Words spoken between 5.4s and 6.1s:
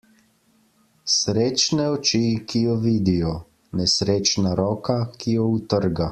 jo utrga.